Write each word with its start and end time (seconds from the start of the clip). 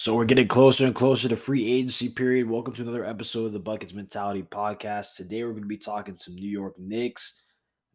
So 0.00 0.14
we're 0.14 0.26
getting 0.26 0.46
closer 0.46 0.86
and 0.86 0.94
closer 0.94 1.28
to 1.28 1.34
free 1.34 1.66
agency 1.66 2.08
period. 2.08 2.48
Welcome 2.48 2.72
to 2.74 2.82
another 2.82 3.04
episode 3.04 3.46
of 3.46 3.52
the 3.52 3.58
Buckets 3.58 3.92
Mentality 3.92 4.44
Podcast. 4.44 5.16
Today 5.16 5.42
we're 5.42 5.50
going 5.50 5.64
to 5.64 5.68
be 5.68 5.76
talking 5.76 6.16
some 6.16 6.36
New 6.36 6.48
York 6.48 6.78
Knicks. 6.78 7.42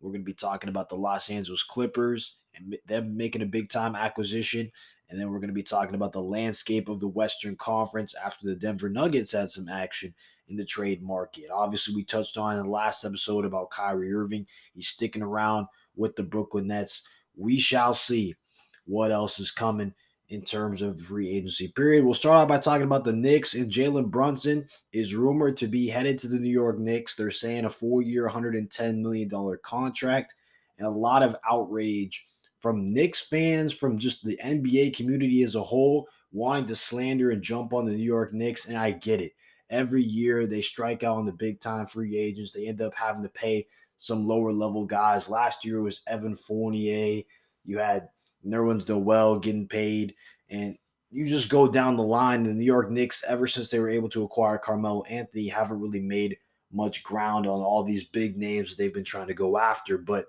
We're 0.01 0.09
going 0.11 0.19
to 0.19 0.25
be 0.25 0.33
talking 0.33 0.69
about 0.69 0.89
the 0.89 0.97
Los 0.97 1.29
Angeles 1.29 1.63
Clippers 1.63 2.35
and 2.55 2.75
them 2.87 3.15
making 3.15 3.41
a 3.41 3.45
big 3.45 3.69
time 3.69 3.95
acquisition. 3.95 4.69
And 5.09 5.17
then 5.17 5.29
we're 5.29 5.39
going 5.39 5.47
to 5.47 5.53
be 5.53 5.63
talking 5.63 5.95
about 5.95 6.11
the 6.11 6.21
landscape 6.21 6.89
of 6.89 6.99
the 6.99 7.07
Western 7.07 7.55
Conference 7.55 8.15
after 8.15 8.47
the 8.47 8.57
Denver 8.57 8.89
Nuggets 8.89 9.31
had 9.31 9.49
some 9.49 9.69
action 9.69 10.13
in 10.49 10.57
the 10.57 10.65
trade 10.65 11.01
market. 11.01 11.45
Obviously, 11.53 11.95
we 11.95 12.03
touched 12.03 12.37
on 12.37 12.57
in 12.57 12.63
the 12.63 12.69
last 12.69 13.05
episode 13.05 13.45
about 13.45 13.71
Kyrie 13.71 14.13
Irving. 14.13 14.45
He's 14.73 14.89
sticking 14.89 15.23
around 15.23 15.67
with 15.95 16.17
the 16.17 16.23
Brooklyn 16.23 16.67
Nets. 16.67 17.07
We 17.37 17.59
shall 17.59 17.93
see 17.93 18.35
what 18.83 19.13
else 19.13 19.39
is 19.39 19.51
coming 19.51 19.93
in 20.29 20.41
terms 20.41 20.81
of 20.81 20.99
free 20.99 21.29
agency 21.29 21.67
period. 21.67 22.03
We'll 22.03 22.13
start 22.13 22.37
out 22.37 22.47
by 22.47 22.57
talking 22.57 22.85
about 22.85 23.03
the 23.03 23.13
Knicks 23.13 23.53
and 23.53 23.71
Jalen 23.71 24.09
Brunson 24.09 24.67
is 24.91 25.13
rumored 25.13 25.57
to 25.57 25.67
be 25.67 25.87
headed 25.87 26.17
to 26.19 26.27
the 26.27 26.39
New 26.39 26.49
York 26.49 26.79
Knicks. 26.79 27.15
They're 27.15 27.29
saying 27.31 27.65
a 27.65 27.69
four-year, 27.69 28.27
$110 28.27 28.97
million 28.99 29.29
contract 29.63 30.35
and 30.77 30.87
a 30.87 30.91
lot 30.91 31.23
of 31.23 31.35
outrage 31.49 32.25
from 32.59 32.93
Knicks 32.93 33.19
fans, 33.19 33.73
from 33.73 33.99
just 33.99 34.23
the 34.23 34.39
NBA 34.43 34.95
community 34.95 35.43
as 35.43 35.55
a 35.55 35.61
whole, 35.61 36.07
wanting 36.31 36.67
to 36.67 36.75
slander 36.75 37.31
and 37.31 37.43
jump 37.43 37.73
on 37.73 37.85
the 37.85 37.91
New 37.91 38.03
York 38.03 38.33
Knicks. 38.33 38.67
And 38.67 38.77
I 38.77 38.91
get 38.91 39.21
it. 39.21 39.33
Every 39.69 40.01
year 40.01 40.45
they 40.45 40.61
strike 40.61 41.03
out 41.03 41.17
on 41.17 41.25
the 41.25 41.31
big 41.31 41.59
time 41.59 41.85
free 41.85 42.17
agents. 42.17 42.51
They 42.51 42.67
end 42.67 42.81
up 42.81 42.93
having 42.95 43.23
to 43.23 43.29
pay 43.29 43.67
some 43.97 44.27
lower 44.27 44.51
level 44.51 44.85
guys. 44.85 45.29
Last 45.29 45.65
year 45.65 45.81
was 45.81 46.01
Evan 46.07 46.35
Fournier. 46.35 47.23
You 47.65 47.77
had 47.77 48.09
Nerlens 48.45 48.87
Noel 48.87 49.39
getting 49.39 49.67
paid, 49.67 50.15
and 50.49 50.77
you 51.11 51.25
just 51.25 51.49
go 51.49 51.67
down 51.67 51.95
the 51.95 52.03
line. 52.03 52.43
The 52.43 52.53
New 52.53 52.63
York 52.63 52.89
Knicks, 52.89 53.23
ever 53.27 53.47
since 53.47 53.69
they 53.69 53.79
were 53.79 53.89
able 53.89 54.09
to 54.09 54.23
acquire 54.23 54.57
Carmelo 54.57 55.03
Anthony, 55.03 55.47
haven't 55.47 55.79
really 55.79 56.01
made 56.01 56.37
much 56.71 57.03
ground 57.03 57.45
on 57.45 57.61
all 57.61 57.83
these 57.83 58.03
big 58.03 58.37
names 58.37 58.75
they've 58.75 58.93
been 58.93 59.03
trying 59.03 59.27
to 59.27 59.33
go 59.33 59.57
after. 59.57 59.97
But 59.97 60.25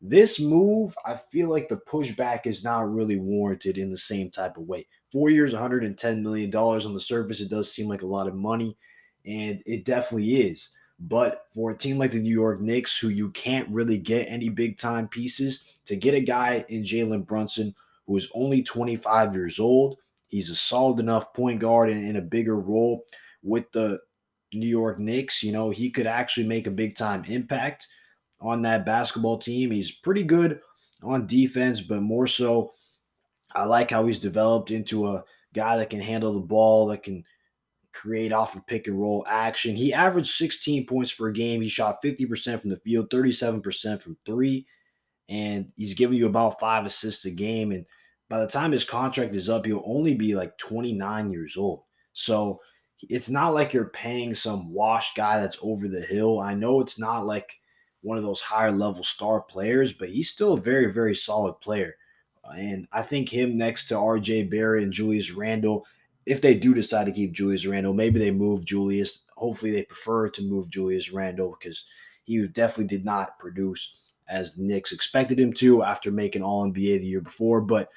this 0.00 0.38
move, 0.38 0.94
I 1.06 1.16
feel 1.32 1.48
like 1.48 1.68
the 1.68 1.80
pushback 1.88 2.46
is 2.46 2.62
not 2.62 2.92
really 2.92 3.18
warranted 3.18 3.78
in 3.78 3.90
the 3.90 3.98
same 3.98 4.30
type 4.30 4.58
of 4.58 4.64
way. 4.64 4.86
Four 5.10 5.30
years, 5.30 5.54
$110 5.54 6.20
million 6.22 6.54
on 6.54 6.94
the 6.94 7.00
surface, 7.00 7.40
it 7.40 7.48
does 7.48 7.72
seem 7.72 7.88
like 7.88 8.02
a 8.02 8.06
lot 8.06 8.28
of 8.28 8.34
money, 8.34 8.76
and 9.24 9.62
it 9.64 9.84
definitely 9.84 10.36
is. 10.36 10.70
But 10.98 11.46
for 11.54 11.70
a 11.70 11.76
team 11.76 11.98
like 11.98 12.12
the 12.12 12.20
New 12.20 12.32
York 12.32 12.60
Knicks, 12.60 12.98
who 12.98 13.08
you 13.08 13.30
can't 13.30 13.68
really 13.68 13.98
get 13.98 14.28
any 14.30 14.48
big 14.48 14.78
time 14.78 15.08
pieces, 15.08 15.64
to 15.86 15.96
get 15.96 16.14
a 16.14 16.20
guy 16.20 16.64
in 16.68 16.82
Jalen 16.82 17.26
Brunson 17.26 17.74
who 18.06 18.16
is 18.16 18.30
only 18.34 18.62
25 18.62 19.34
years 19.34 19.58
old, 19.58 19.98
he's 20.28 20.48
a 20.48 20.56
solid 20.56 21.00
enough 21.00 21.34
point 21.34 21.60
guard 21.60 21.90
and 21.90 22.06
in 22.06 22.16
a 22.16 22.22
bigger 22.22 22.58
role 22.58 23.04
with 23.42 23.70
the 23.72 24.00
New 24.54 24.66
York 24.66 24.98
Knicks. 24.98 25.42
You 25.42 25.52
know, 25.52 25.70
he 25.70 25.90
could 25.90 26.06
actually 26.06 26.46
make 26.46 26.66
a 26.66 26.72
big 26.72 26.94
time 26.94 27.24
impact 27.24 27.88
on 28.40 28.62
that 28.62 28.86
basketball 28.86 29.38
team. 29.38 29.70
He's 29.70 29.90
pretty 29.90 30.22
good 30.22 30.60
on 31.02 31.26
defense, 31.26 31.80
but 31.80 32.00
more 32.00 32.26
so, 32.26 32.72
I 33.54 33.64
like 33.64 33.90
how 33.90 34.06
he's 34.06 34.20
developed 34.20 34.70
into 34.70 35.08
a 35.08 35.24
guy 35.54 35.76
that 35.78 35.90
can 35.90 36.00
handle 36.00 36.34
the 36.34 36.40
ball, 36.40 36.88
that 36.88 37.02
can 37.02 37.24
create 37.96 38.32
off 38.32 38.54
of 38.54 38.66
pick 38.66 38.86
and 38.86 39.00
roll 39.00 39.24
action. 39.28 39.74
He 39.74 39.92
averaged 39.92 40.28
16 40.28 40.86
points 40.86 41.12
per 41.12 41.30
game. 41.30 41.62
He 41.62 41.68
shot 41.68 42.02
50% 42.02 42.60
from 42.60 42.70
the 42.70 42.76
field, 42.76 43.08
37% 43.10 44.02
from 44.02 44.16
three, 44.26 44.66
and 45.28 45.72
he's 45.76 45.94
giving 45.94 46.18
you 46.18 46.26
about 46.26 46.60
five 46.60 46.84
assists 46.84 47.24
a 47.24 47.30
game. 47.30 47.72
And 47.72 47.86
by 48.28 48.40
the 48.40 48.46
time 48.46 48.72
his 48.72 48.84
contract 48.84 49.34
is 49.34 49.48
up, 49.48 49.64
he'll 49.64 49.82
only 49.86 50.14
be 50.14 50.34
like 50.34 50.58
29 50.58 51.30
years 51.32 51.56
old. 51.56 51.84
So 52.12 52.60
it's 53.02 53.30
not 53.30 53.54
like 53.54 53.72
you're 53.72 53.86
paying 53.86 54.34
some 54.34 54.72
wash 54.72 55.14
guy 55.14 55.40
that's 55.40 55.58
over 55.62 55.88
the 55.88 56.02
hill. 56.02 56.40
I 56.40 56.54
know 56.54 56.80
it's 56.80 56.98
not 56.98 57.26
like 57.26 57.50
one 58.02 58.18
of 58.18 58.24
those 58.24 58.40
higher 58.40 58.72
level 58.72 59.04
star 59.04 59.40
players, 59.40 59.92
but 59.92 60.10
he's 60.10 60.30
still 60.30 60.52
a 60.52 60.60
very, 60.60 60.92
very 60.92 61.14
solid 61.14 61.54
player. 61.60 61.96
And 62.56 62.86
I 62.92 63.02
think 63.02 63.28
him 63.28 63.56
next 63.56 63.88
to 63.88 63.94
RJ 63.94 64.50
Barrett 64.50 64.84
and 64.84 64.92
Julius 64.92 65.32
Randle 65.32 65.84
if 66.26 66.40
they 66.40 66.54
do 66.54 66.74
decide 66.74 67.06
to 67.06 67.12
keep 67.12 67.32
Julius 67.32 67.66
Randle, 67.66 67.94
maybe 67.94 68.18
they 68.18 68.32
move 68.32 68.64
Julius. 68.64 69.24
Hopefully, 69.36 69.70
they 69.70 69.84
prefer 69.84 70.28
to 70.30 70.42
move 70.42 70.68
Julius 70.68 71.12
Randle 71.12 71.56
because 71.58 71.86
he 72.24 72.46
definitely 72.48 72.88
did 72.88 73.04
not 73.04 73.38
produce 73.38 73.96
as 74.28 74.54
the 74.54 74.64
Knicks 74.64 74.92
expected 74.92 75.38
him 75.38 75.52
to 75.54 75.84
after 75.84 76.10
making 76.10 76.42
All 76.42 76.66
NBA 76.66 76.98
the 76.98 77.06
year 77.06 77.20
before. 77.20 77.60
But 77.60 77.88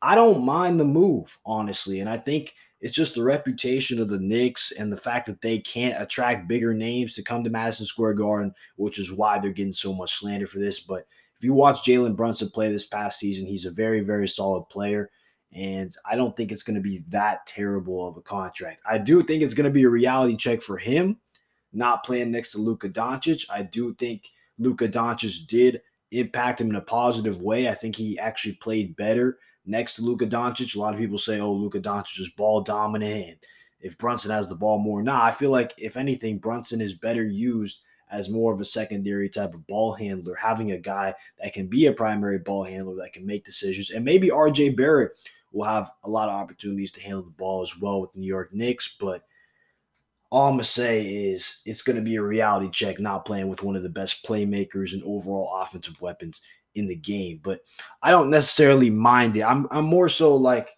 I 0.00 0.14
don't 0.14 0.44
mind 0.44 0.80
the 0.80 0.86
move, 0.86 1.38
honestly. 1.44 2.00
And 2.00 2.08
I 2.08 2.16
think 2.16 2.54
it's 2.80 2.96
just 2.96 3.14
the 3.14 3.22
reputation 3.22 4.00
of 4.00 4.08
the 4.08 4.18
Knicks 4.18 4.72
and 4.72 4.90
the 4.90 4.96
fact 4.96 5.26
that 5.26 5.42
they 5.42 5.58
can't 5.58 6.02
attract 6.02 6.48
bigger 6.48 6.72
names 6.72 7.14
to 7.14 7.22
come 7.22 7.44
to 7.44 7.50
Madison 7.50 7.84
Square 7.84 8.14
Garden, 8.14 8.54
which 8.76 8.98
is 8.98 9.12
why 9.12 9.38
they're 9.38 9.50
getting 9.50 9.74
so 9.74 9.94
much 9.94 10.18
slander 10.18 10.46
for 10.46 10.58
this. 10.58 10.80
But 10.80 11.06
if 11.36 11.44
you 11.44 11.52
watch 11.52 11.82
Jalen 11.82 12.16
Brunson 12.16 12.48
play 12.48 12.72
this 12.72 12.86
past 12.86 13.18
season, 13.18 13.46
he's 13.46 13.66
a 13.66 13.70
very, 13.70 14.00
very 14.00 14.28
solid 14.28 14.64
player. 14.70 15.10
And 15.52 15.90
I 16.08 16.14
don't 16.14 16.36
think 16.36 16.52
it's 16.52 16.62
going 16.62 16.76
to 16.76 16.80
be 16.80 17.04
that 17.08 17.46
terrible 17.46 18.06
of 18.06 18.16
a 18.16 18.22
contract. 18.22 18.82
I 18.86 18.98
do 18.98 19.22
think 19.22 19.42
it's 19.42 19.54
going 19.54 19.64
to 19.64 19.70
be 19.70 19.82
a 19.82 19.88
reality 19.88 20.36
check 20.36 20.62
for 20.62 20.78
him 20.78 21.18
not 21.72 22.04
playing 22.04 22.30
next 22.30 22.52
to 22.52 22.58
Luka 22.58 22.88
Doncic. 22.88 23.44
I 23.50 23.62
do 23.62 23.94
think 23.94 24.28
Luka 24.58 24.88
Doncic 24.88 25.46
did 25.46 25.82
impact 26.10 26.60
him 26.60 26.70
in 26.70 26.76
a 26.76 26.80
positive 26.80 27.42
way. 27.42 27.68
I 27.68 27.74
think 27.74 27.96
he 27.96 28.18
actually 28.18 28.54
played 28.54 28.96
better 28.96 29.38
next 29.66 29.96
to 29.96 30.02
Luka 30.02 30.26
Doncic. 30.26 30.74
A 30.74 30.80
lot 30.80 30.94
of 30.94 31.00
people 31.00 31.18
say, 31.18 31.40
oh, 31.40 31.52
Luka 31.52 31.80
Doncic 31.80 32.18
is 32.20 32.30
ball 32.30 32.60
dominant. 32.62 33.26
And 33.26 33.36
if 33.80 33.96
Brunson 33.96 34.30
has 34.30 34.48
the 34.48 34.56
ball 34.56 34.78
more, 34.78 35.02
nah, 35.02 35.24
I 35.24 35.30
feel 35.30 35.50
like 35.50 35.72
if 35.78 35.96
anything, 35.96 36.38
Brunson 36.38 36.80
is 36.80 36.94
better 36.94 37.24
used 37.24 37.82
as 38.10 38.28
more 38.28 38.52
of 38.52 38.60
a 38.60 38.64
secondary 38.64 39.28
type 39.28 39.54
of 39.54 39.66
ball 39.68 39.92
handler, 39.94 40.34
having 40.34 40.72
a 40.72 40.78
guy 40.78 41.14
that 41.40 41.52
can 41.52 41.68
be 41.68 41.86
a 41.86 41.92
primary 41.92 42.40
ball 42.40 42.64
handler 42.64 42.96
that 42.96 43.12
can 43.12 43.24
make 43.24 43.44
decisions. 43.44 43.90
And 43.90 44.04
maybe 44.04 44.30
RJ 44.30 44.76
Barrett 44.76 45.12
will 45.52 45.64
have 45.64 45.90
a 46.04 46.10
lot 46.10 46.28
of 46.28 46.34
opportunities 46.34 46.92
to 46.92 47.00
handle 47.00 47.22
the 47.22 47.30
ball 47.30 47.62
as 47.62 47.78
well 47.78 48.00
with 48.00 48.12
the 48.12 48.20
New 48.20 48.26
York 48.26 48.52
Knicks. 48.52 48.96
But 48.98 49.24
all 50.30 50.48
I'm 50.48 50.54
gonna 50.54 50.64
say 50.64 51.06
is 51.06 51.58
it's 51.64 51.82
gonna 51.82 52.02
be 52.02 52.16
a 52.16 52.22
reality 52.22 52.70
check 52.70 53.00
not 53.00 53.24
playing 53.24 53.48
with 53.48 53.62
one 53.62 53.76
of 53.76 53.82
the 53.82 53.88
best 53.88 54.24
playmakers 54.24 54.92
and 54.92 55.02
overall 55.02 55.60
offensive 55.60 56.00
weapons 56.00 56.40
in 56.74 56.86
the 56.86 56.96
game. 56.96 57.40
But 57.42 57.60
I 58.02 58.10
don't 58.10 58.30
necessarily 58.30 58.90
mind 58.90 59.36
it. 59.36 59.42
I'm 59.42 59.66
I'm 59.70 59.84
more 59.84 60.08
so 60.08 60.36
like 60.36 60.70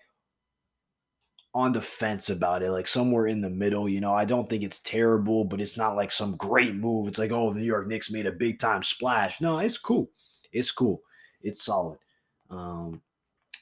on 1.54 1.72
the 1.72 1.82
fence 1.82 2.30
about 2.30 2.62
it, 2.62 2.70
like 2.70 2.86
somewhere 2.86 3.26
in 3.26 3.42
the 3.42 3.50
middle. 3.50 3.88
You 3.88 4.00
know, 4.00 4.14
I 4.14 4.24
don't 4.24 4.48
think 4.48 4.62
it's 4.62 4.80
terrible, 4.80 5.44
but 5.44 5.60
it's 5.60 5.76
not 5.76 5.96
like 5.96 6.10
some 6.10 6.36
great 6.36 6.74
move. 6.74 7.08
It's 7.08 7.18
like, 7.18 7.30
oh, 7.30 7.52
the 7.52 7.60
New 7.60 7.66
York 7.66 7.86
Knicks 7.88 8.10
made 8.10 8.26
a 8.26 8.32
big 8.32 8.58
time 8.58 8.82
splash. 8.82 9.40
No, 9.40 9.58
it's 9.58 9.78
cool. 9.78 10.10
It's 10.52 10.70
cool. 10.70 11.02
It's 11.42 11.62
solid. 11.62 11.98
Um, 12.50 13.02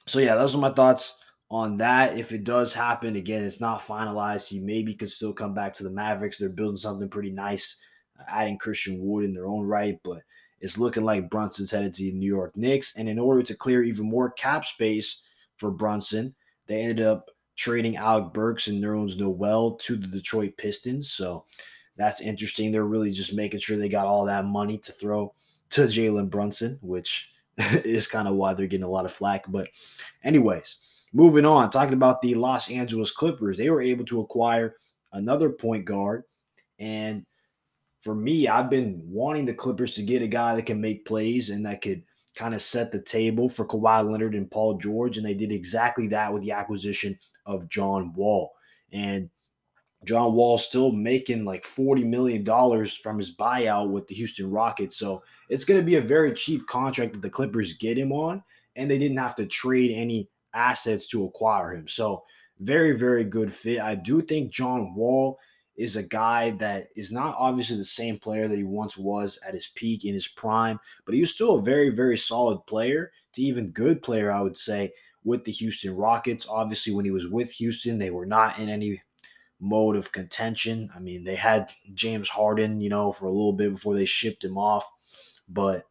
so 0.06 0.18
yeah, 0.18 0.34
those 0.36 0.54
are 0.54 0.60
my 0.60 0.70
thoughts 0.70 1.20
on 1.50 1.76
that. 1.78 2.16
If 2.16 2.32
it 2.32 2.44
does 2.44 2.72
happen, 2.72 3.16
again, 3.16 3.44
it's 3.44 3.60
not 3.60 3.80
finalized. 3.80 4.48
He 4.48 4.60
maybe 4.60 4.94
could 4.94 5.10
still 5.10 5.32
come 5.32 5.54
back 5.54 5.74
to 5.74 5.82
the 5.82 5.90
Mavericks. 5.90 6.38
They're 6.38 6.48
building 6.48 6.76
something 6.76 7.08
pretty 7.08 7.30
nice, 7.30 7.76
uh, 8.18 8.24
adding 8.28 8.58
Christian 8.58 8.98
Wood 9.00 9.24
in 9.24 9.32
their 9.32 9.46
own 9.46 9.66
right, 9.66 9.98
but 10.04 10.22
it's 10.60 10.78
looking 10.78 11.04
like 11.04 11.30
Brunson's 11.30 11.70
headed 11.70 11.94
to 11.94 12.02
the 12.02 12.12
New 12.12 12.26
York 12.26 12.56
Knicks. 12.56 12.96
And 12.96 13.08
in 13.08 13.18
order 13.18 13.42
to 13.42 13.54
clear 13.54 13.82
even 13.82 14.08
more 14.08 14.30
cap 14.30 14.64
space 14.64 15.22
for 15.56 15.70
Brunson, 15.70 16.34
they 16.66 16.80
ended 16.80 17.04
up 17.04 17.30
trading 17.56 17.96
Alec 17.96 18.32
Burks 18.32 18.68
and 18.68 18.82
Nerlens 18.82 19.18
Noel 19.18 19.72
to 19.76 19.96
the 19.96 20.06
Detroit 20.06 20.56
Pistons. 20.56 21.10
So 21.12 21.44
that's 21.96 22.20
interesting. 22.20 22.70
They're 22.72 22.84
really 22.84 23.10
just 23.10 23.34
making 23.34 23.60
sure 23.60 23.76
they 23.76 23.88
got 23.88 24.06
all 24.06 24.24
that 24.26 24.44
money 24.44 24.78
to 24.78 24.92
throw 24.92 25.34
to 25.70 25.82
Jalen 25.82 26.30
Brunson, 26.30 26.78
which 26.80 27.32
is 27.84 28.06
kind 28.06 28.28
of 28.28 28.34
why 28.34 28.54
they're 28.54 28.66
getting 28.66 28.84
a 28.84 28.90
lot 28.90 29.04
of 29.04 29.12
flack. 29.12 29.44
But, 29.48 29.68
anyways, 30.24 30.76
moving 31.12 31.44
on, 31.44 31.70
talking 31.70 31.94
about 31.94 32.22
the 32.22 32.34
Los 32.34 32.70
Angeles 32.70 33.10
Clippers, 33.10 33.58
they 33.58 33.70
were 33.70 33.82
able 33.82 34.04
to 34.06 34.20
acquire 34.20 34.76
another 35.12 35.50
point 35.50 35.84
guard. 35.84 36.24
And 36.78 37.24
for 38.02 38.14
me, 38.14 38.48
I've 38.48 38.70
been 38.70 39.02
wanting 39.04 39.44
the 39.44 39.54
Clippers 39.54 39.94
to 39.94 40.02
get 40.02 40.22
a 40.22 40.26
guy 40.26 40.56
that 40.56 40.66
can 40.66 40.80
make 40.80 41.04
plays 41.04 41.50
and 41.50 41.66
that 41.66 41.82
could 41.82 42.02
kind 42.36 42.54
of 42.54 42.62
set 42.62 42.92
the 42.92 43.02
table 43.02 43.48
for 43.48 43.66
Kawhi 43.66 44.08
Leonard 44.10 44.34
and 44.34 44.50
Paul 44.50 44.78
George. 44.78 45.16
And 45.16 45.26
they 45.26 45.34
did 45.34 45.52
exactly 45.52 46.08
that 46.08 46.32
with 46.32 46.42
the 46.42 46.52
acquisition 46.52 47.18
of 47.44 47.68
John 47.68 48.12
Wall. 48.14 48.52
And 48.92 49.28
John 50.04 50.32
Wall 50.32 50.56
still 50.56 50.92
making 50.92 51.44
like 51.44 51.64
$40 51.64 52.06
million 52.06 52.44
from 53.02 53.18
his 53.18 53.34
buyout 53.34 53.90
with 53.90 54.08
the 54.08 54.14
Houston 54.14 54.50
Rockets. 54.50 54.96
So 54.96 55.22
it's 55.48 55.64
going 55.64 55.78
to 55.78 55.84
be 55.84 55.96
a 55.96 56.00
very 56.00 56.32
cheap 56.32 56.66
contract 56.66 57.12
that 57.12 57.22
the 57.22 57.30
Clippers 57.30 57.74
get 57.74 57.98
him 57.98 58.12
on. 58.12 58.42
And 58.76 58.90
they 58.90 58.98
didn't 58.98 59.18
have 59.18 59.34
to 59.36 59.46
trade 59.46 59.90
any 59.90 60.28
assets 60.54 61.06
to 61.08 61.24
acquire 61.24 61.74
him. 61.74 61.86
So 61.86 62.24
very, 62.60 62.96
very 62.96 63.24
good 63.24 63.52
fit. 63.52 63.80
I 63.80 63.94
do 63.94 64.22
think 64.22 64.52
John 64.52 64.94
Wall 64.94 65.38
is 65.76 65.96
a 65.96 66.02
guy 66.02 66.50
that 66.50 66.88
is 66.94 67.10
not 67.10 67.34
obviously 67.38 67.76
the 67.76 67.84
same 67.84 68.18
player 68.18 68.48
that 68.48 68.56
he 68.56 68.64
once 68.64 68.96
was 68.96 69.38
at 69.46 69.54
his 69.54 69.68
peak 69.68 70.04
in 70.04 70.14
his 70.14 70.28
prime, 70.28 70.78
but 71.06 71.14
he 71.14 71.20
was 71.20 71.32
still 71.32 71.58
a 71.58 71.62
very, 71.62 71.88
very 71.88 72.18
solid 72.18 72.58
player 72.66 73.10
to 73.32 73.42
even 73.42 73.70
good 73.70 74.02
player, 74.02 74.30
I 74.30 74.42
would 74.42 74.58
say, 74.58 74.92
with 75.24 75.44
the 75.44 75.52
Houston 75.52 75.96
Rockets. 75.96 76.46
Obviously, 76.48 76.92
when 76.92 77.04
he 77.04 77.10
was 77.10 77.28
with 77.28 77.50
Houston, 77.52 77.98
they 77.98 78.10
were 78.10 78.26
not 78.26 78.58
in 78.58 78.68
any 78.68 79.00
mode 79.60 79.96
of 79.96 80.12
contention. 80.12 80.90
I 80.94 80.98
mean, 80.98 81.24
they 81.24 81.36
had 81.36 81.70
James 81.94 82.28
Harden, 82.28 82.80
you 82.80 82.88
know, 82.88 83.12
for 83.12 83.26
a 83.26 83.32
little 83.32 83.52
bit 83.52 83.72
before 83.72 83.94
they 83.94 84.06
shipped 84.06 84.42
him 84.42 84.58
off. 84.58 84.90
But 85.48 85.84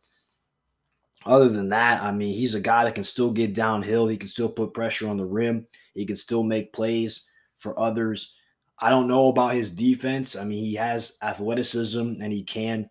other 1.25 1.49
than 1.49 1.69
that, 1.69 2.01
I 2.01 2.11
mean, 2.11 2.35
he's 2.35 2.55
a 2.55 2.61
guy 2.61 2.83
that 2.83 2.95
can 2.95 3.03
still 3.03 3.31
get 3.31 3.53
downhill. 3.53 4.07
He 4.07 4.17
can 4.17 4.29
still 4.29 4.49
put 4.49 4.73
pressure 4.73 5.07
on 5.07 5.17
the 5.17 5.25
rim. 5.25 5.67
He 5.93 6.05
can 6.05 6.15
still 6.15 6.43
make 6.43 6.73
plays 6.73 7.27
for 7.57 7.79
others. 7.79 8.35
I 8.79 8.89
don't 8.89 9.07
know 9.07 9.27
about 9.27 9.53
his 9.53 9.71
defense. 9.71 10.35
I 10.35 10.45
mean, 10.45 10.63
he 10.63 10.75
has 10.75 11.17
athleticism 11.21 11.99
and 11.99 12.31
he 12.31 12.43
can 12.43 12.89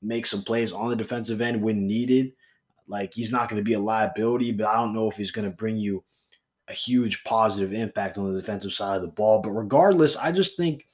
make 0.00 0.26
some 0.26 0.42
plays 0.42 0.72
on 0.72 0.88
the 0.88 0.96
defensive 0.96 1.40
end 1.40 1.60
when 1.60 1.86
needed. 1.86 2.32
Like 2.86 3.12
he's 3.12 3.32
not 3.32 3.48
going 3.48 3.60
to 3.60 3.64
be 3.64 3.72
a 3.72 3.80
liability, 3.80 4.52
but 4.52 4.68
I 4.68 4.74
don't 4.74 4.94
know 4.94 5.10
if 5.10 5.16
he's 5.16 5.32
going 5.32 5.50
to 5.50 5.56
bring 5.56 5.76
you 5.76 6.04
a 6.68 6.74
huge 6.74 7.24
positive 7.24 7.72
impact 7.72 8.18
on 8.18 8.32
the 8.32 8.40
defensive 8.40 8.72
side 8.72 8.96
of 8.96 9.02
the 9.02 9.08
ball. 9.08 9.40
But 9.40 9.50
regardless, 9.50 10.16
I 10.16 10.32
just 10.32 10.56
think 10.56 10.86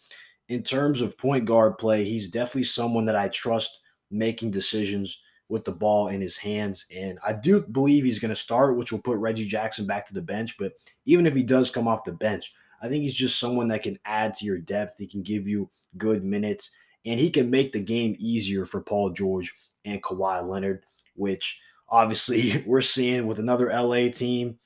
in 0.48 0.62
terms 0.62 1.00
of 1.00 1.16
point 1.16 1.44
guard 1.44 1.78
play, 1.78 2.04
he's 2.04 2.30
definitely 2.30 2.64
someone 2.64 3.06
that 3.06 3.16
I 3.16 3.28
trust 3.28 3.80
making 4.10 4.50
decisions 4.50 5.22
with 5.48 5.64
the 5.64 5.72
ball 5.72 6.08
in 6.08 6.20
his 6.20 6.36
hands. 6.36 6.86
And 6.94 7.18
I 7.24 7.32
do 7.32 7.60
believe 7.60 8.04
he's 8.04 8.18
going 8.18 8.30
to 8.30 8.36
start, 8.36 8.76
which 8.76 8.92
will 8.92 9.02
put 9.02 9.18
Reggie 9.18 9.46
Jackson 9.46 9.86
back 9.86 10.06
to 10.06 10.14
the 10.14 10.22
bench. 10.22 10.56
But 10.58 10.72
even 11.04 11.26
if 11.26 11.34
he 11.34 11.42
does 11.42 11.70
come 11.70 11.88
off 11.88 12.04
the 12.04 12.12
bench, 12.12 12.54
I 12.82 12.88
think 12.88 13.02
he's 13.02 13.14
just 13.14 13.38
someone 13.38 13.68
that 13.68 13.82
can 13.82 13.98
add 14.04 14.34
to 14.34 14.44
your 14.44 14.58
depth. 14.58 14.98
He 14.98 15.06
can 15.06 15.22
give 15.22 15.46
you 15.46 15.70
good 15.98 16.24
minutes 16.24 16.74
and 17.04 17.18
he 17.18 17.30
can 17.30 17.50
make 17.50 17.72
the 17.72 17.80
game 17.80 18.16
easier 18.18 18.64
for 18.64 18.80
Paul 18.80 19.10
George 19.10 19.54
and 19.84 20.02
Kawhi 20.02 20.48
Leonard, 20.48 20.84
which 21.14 21.60
obviously 21.88 22.62
we're 22.66 22.80
seeing 22.80 23.26
with 23.26 23.38
another 23.38 23.68
LA 23.68 24.08
team. 24.08 24.58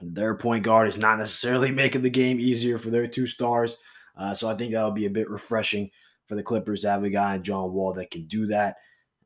Their 0.00 0.34
point 0.34 0.64
guard 0.64 0.88
is 0.88 0.98
not 0.98 1.18
necessarily 1.18 1.70
making 1.72 2.02
the 2.02 2.10
game 2.10 2.38
easier 2.38 2.78
for 2.78 2.90
their 2.90 3.06
two 3.06 3.26
stars. 3.26 3.76
Uh, 4.16 4.34
so 4.34 4.48
I 4.48 4.54
think 4.54 4.72
that'll 4.72 4.90
be 4.92 5.06
a 5.06 5.10
bit 5.10 5.30
refreshing 5.30 5.90
for 6.26 6.34
the 6.34 6.42
Clippers 6.42 6.82
to 6.82 6.90
have 6.90 7.04
a 7.04 7.10
guy 7.10 7.36
in 7.36 7.42
John 7.42 7.72
Wall 7.72 7.92
that 7.94 8.10
can 8.10 8.26
do 8.26 8.46
that. 8.46 8.76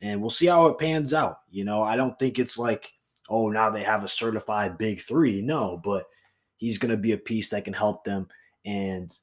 And 0.01 0.21
we'll 0.21 0.31
see 0.31 0.47
how 0.47 0.67
it 0.67 0.79
pans 0.79 1.13
out. 1.15 1.41
You 1.51 1.65
know, 1.65 1.83
I 1.83 1.97
don't 1.97 2.19
think 2.19 2.39
it's 2.39 2.59
like, 2.59 2.91
oh, 3.29 3.49
now 3.49 3.71
they 3.71 3.85
have 3.85 4.03
a 4.03 4.09
certified 4.09 4.79
big 4.79 5.01
three. 5.01 5.43
No, 5.43 5.81
but 5.83 6.07
he's 6.57 6.79
going 6.79 6.91
to 6.91 6.97
be 6.97 7.13
a 7.13 7.19
piece 7.19 7.51
that 7.51 7.65
can 7.65 7.75
help 7.75 8.05
them. 8.05 8.29
And 8.65 9.15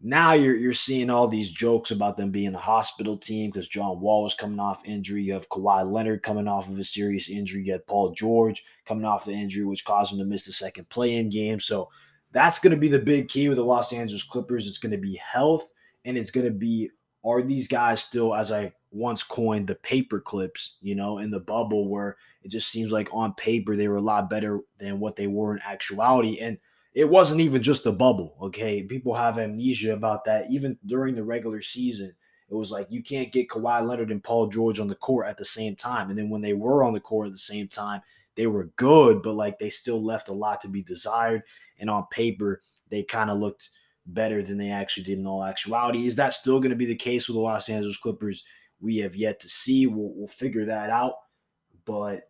now 0.00 0.32
you're 0.32 0.56
you're 0.56 0.72
seeing 0.72 1.10
all 1.10 1.26
these 1.26 1.50
jokes 1.50 1.90
about 1.90 2.16
them 2.16 2.30
being 2.30 2.54
a 2.54 2.58
hospital 2.58 3.16
team 3.16 3.50
because 3.50 3.68
John 3.68 4.00
Wall 4.00 4.22
was 4.22 4.34
coming 4.34 4.60
off 4.60 4.84
injury. 4.84 5.22
You 5.22 5.32
have 5.32 5.48
Kawhi 5.48 5.90
Leonard 5.90 6.22
coming 6.22 6.46
off 6.46 6.68
of 6.68 6.78
a 6.78 6.84
serious 6.84 7.28
injury. 7.28 7.62
You 7.62 7.72
had 7.72 7.86
Paul 7.86 8.12
George 8.12 8.64
coming 8.86 9.04
off 9.04 9.24
the 9.24 9.32
injury, 9.32 9.64
which 9.64 9.84
caused 9.84 10.12
him 10.12 10.18
to 10.18 10.24
miss 10.24 10.46
the 10.46 10.52
second 10.52 10.88
play-in 10.88 11.30
game. 11.30 11.58
So 11.58 11.88
that's 12.30 12.60
going 12.60 12.70
to 12.70 12.76
be 12.76 12.88
the 12.88 12.98
big 12.98 13.28
key 13.28 13.48
with 13.48 13.58
the 13.58 13.64
Los 13.64 13.92
Angeles 13.92 14.22
Clippers. 14.22 14.68
It's 14.68 14.78
going 14.78 14.92
to 14.92 14.98
be 14.98 15.16
health, 15.16 15.68
and 16.04 16.16
it's 16.16 16.30
going 16.30 16.46
to 16.46 16.52
be 16.52 16.90
are 17.24 17.42
these 17.42 17.66
guys 17.66 18.00
still, 18.00 18.34
as 18.34 18.52
I 18.52 18.72
once 18.90 19.22
coined, 19.22 19.66
the 19.66 19.74
paper 19.74 20.20
clips, 20.20 20.78
you 20.80 20.94
know, 20.94 21.18
in 21.18 21.30
the 21.30 21.40
bubble 21.40 21.88
where 21.88 22.16
it 22.42 22.50
just 22.50 22.68
seems 22.68 22.92
like 22.92 23.08
on 23.12 23.34
paper 23.34 23.74
they 23.74 23.88
were 23.88 23.96
a 23.96 24.00
lot 24.00 24.30
better 24.30 24.60
than 24.78 25.00
what 25.00 25.16
they 25.16 25.26
were 25.26 25.54
in 25.54 25.62
actuality. 25.66 26.38
And 26.38 26.58
it 26.94 27.08
wasn't 27.08 27.40
even 27.40 27.62
just 27.62 27.86
a 27.86 27.92
bubble. 27.92 28.36
Okay. 28.42 28.82
People 28.82 29.14
have 29.14 29.38
amnesia 29.38 29.92
about 29.92 30.24
that. 30.24 30.46
Even 30.50 30.78
during 30.86 31.14
the 31.14 31.24
regular 31.24 31.60
season, 31.60 32.14
it 32.50 32.54
was 32.54 32.70
like 32.70 32.86
you 32.90 33.02
can't 33.02 33.32
get 33.32 33.48
Kawhi 33.48 33.86
Leonard 33.86 34.10
and 34.10 34.24
Paul 34.24 34.48
George 34.48 34.80
on 34.80 34.88
the 34.88 34.94
court 34.94 35.26
at 35.26 35.36
the 35.36 35.44
same 35.44 35.76
time. 35.76 36.08
And 36.08 36.18
then 36.18 36.30
when 36.30 36.40
they 36.40 36.54
were 36.54 36.82
on 36.82 36.94
the 36.94 37.00
court 37.00 37.26
at 37.26 37.32
the 37.32 37.38
same 37.38 37.68
time, 37.68 38.00
they 38.36 38.46
were 38.46 38.70
good, 38.76 39.22
but 39.22 39.34
like 39.34 39.58
they 39.58 39.70
still 39.70 40.02
left 40.02 40.28
a 40.28 40.32
lot 40.32 40.60
to 40.62 40.68
be 40.68 40.82
desired. 40.82 41.42
And 41.78 41.90
on 41.90 42.06
paper, 42.10 42.62
they 42.88 43.02
kind 43.02 43.30
of 43.30 43.38
looked 43.38 43.70
better 44.06 44.42
than 44.42 44.56
they 44.56 44.70
actually 44.70 45.04
did 45.04 45.18
in 45.18 45.26
all 45.26 45.44
actuality. 45.44 46.06
Is 46.06 46.16
that 46.16 46.32
still 46.32 46.58
going 46.58 46.70
to 46.70 46.76
be 46.76 46.86
the 46.86 46.94
case 46.94 47.28
with 47.28 47.34
the 47.34 47.40
Los 47.40 47.68
Angeles 47.68 47.98
Clippers? 47.98 48.44
We 48.80 48.98
have 48.98 49.14
yet 49.14 49.40
to 49.40 49.48
see. 49.48 49.86
We'll, 49.86 50.12
we'll 50.14 50.28
figure 50.28 50.64
that 50.64 50.88
out. 50.88 51.14
But 51.84 52.27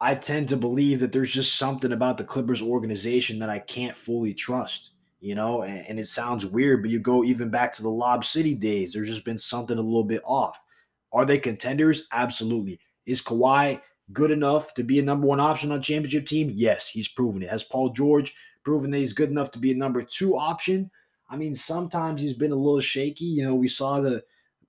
I 0.00 0.14
tend 0.14 0.48
to 0.48 0.56
believe 0.56 1.00
that 1.00 1.12
there's 1.12 1.32
just 1.32 1.56
something 1.56 1.92
about 1.92 2.18
the 2.18 2.24
Clippers 2.24 2.62
organization 2.62 3.40
that 3.40 3.50
I 3.50 3.58
can't 3.58 3.96
fully 3.96 4.32
trust, 4.32 4.92
you 5.20 5.34
know, 5.34 5.62
and, 5.62 5.84
and, 5.88 5.98
it 5.98 6.06
sounds 6.06 6.46
weird, 6.46 6.82
but 6.82 6.90
you 6.90 7.00
go 7.00 7.24
even 7.24 7.50
back 7.50 7.72
to 7.74 7.82
the 7.82 7.90
Lob 7.90 8.24
City 8.24 8.54
days, 8.54 8.92
there's 8.92 9.08
just 9.08 9.24
been 9.24 9.38
something 9.38 9.76
a 9.76 9.82
little 9.82 10.04
bit 10.04 10.22
off. 10.24 10.60
Are 11.12 11.24
they 11.24 11.38
contenders? 11.38 12.06
Absolutely. 12.12 12.78
Is 13.06 13.22
Kawhi 13.22 13.80
good 14.12 14.30
enough 14.30 14.72
to 14.74 14.84
be 14.84 14.98
a 14.98 15.02
number 15.02 15.26
one 15.26 15.40
option 15.40 15.72
on 15.72 15.82
championship 15.82 16.26
team? 16.26 16.52
Yes, 16.54 16.88
he's 16.88 17.08
proven 17.08 17.42
it. 17.42 17.50
Has 17.50 17.64
Paul 17.64 17.90
George 17.90 18.34
proven 18.64 18.90
that 18.92 18.98
he's 18.98 19.12
good 19.12 19.30
enough 19.30 19.50
to 19.52 19.58
be 19.58 19.72
a 19.72 19.76
number 19.76 20.02
two 20.02 20.36
option? 20.36 20.90
I 21.28 21.36
mean, 21.36 21.54
sometimes 21.54 22.22
he's 22.22 22.36
been 22.36 22.52
a 22.52 22.56
little 22.56 22.80
shaky. 22.80 23.24
You 23.24 23.44
know, 23.44 23.54
we 23.54 23.68
saw 23.68 24.00
the 24.00 24.22